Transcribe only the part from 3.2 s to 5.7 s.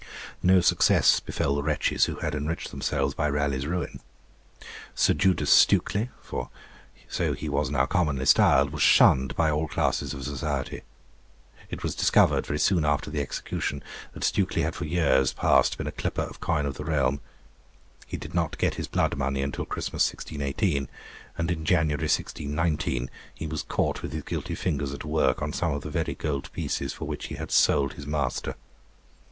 Raleigh's ruin. Sir Judas